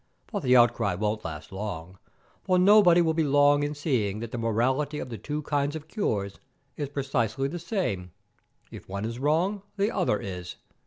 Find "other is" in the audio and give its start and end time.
9.91-10.55